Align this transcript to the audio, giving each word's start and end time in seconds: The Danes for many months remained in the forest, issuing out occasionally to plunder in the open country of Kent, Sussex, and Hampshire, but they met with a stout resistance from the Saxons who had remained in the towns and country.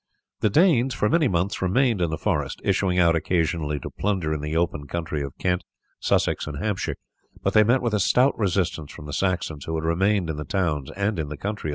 The 0.39 0.49
Danes 0.49 0.95
for 0.95 1.09
many 1.09 1.27
months 1.27 1.61
remained 1.61 2.01
in 2.01 2.09
the 2.09 2.17
forest, 2.17 2.59
issuing 2.63 2.97
out 2.97 3.15
occasionally 3.15 3.77
to 3.81 3.91
plunder 3.91 4.33
in 4.33 4.41
the 4.41 4.57
open 4.57 4.87
country 4.87 5.21
of 5.21 5.37
Kent, 5.37 5.63
Sussex, 5.99 6.47
and 6.47 6.57
Hampshire, 6.57 6.95
but 7.43 7.53
they 7.53 7.63
met 7.63 7.83
with 7.83 7.93
a 7.93 7.99
stout 7.99 8.35
resistance 8.35 8.91
from 8.91 9.05
the 9.05 9.13
Saxons 9.13 9.65
who 9.65 9.75
had 9.75 9.83
remained 9.83 10.27
in 10.27 10.37
the 10.37 10.43
towns 10.43 10.89
and 10.95 11.39
country. 11.39 11.69